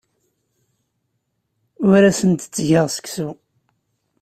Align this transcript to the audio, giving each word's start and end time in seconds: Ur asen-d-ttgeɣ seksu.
Ur 1.89 2.01
asen-d-ttgeɣ 2.09 2.85
seksu. 2.91 3.29